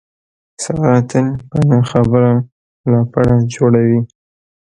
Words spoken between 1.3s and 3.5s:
په نه خبره لپړه